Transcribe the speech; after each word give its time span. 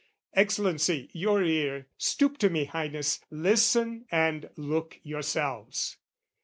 Excellency, 0.33 1.11
your 1.13 1.43
ear! 1.43 1.85
Stoop 1.95 2.39
to 2.39 2.49
me, 2.49 2.65
Highness, 2.65 3.19
listen 3.29 4.05
and 4.09 4.49
look 4.55 4.99
yourselves! 5.03 5.97